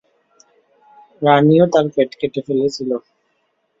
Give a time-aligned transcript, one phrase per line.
[1.21, 2.89] রানীও তার পেট কেটে ফেলছিল।